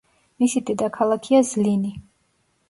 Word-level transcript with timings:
მისი 0.43 0.61
დედაქალაქია 0.69 1.43
ზლინი. 1.51 1.93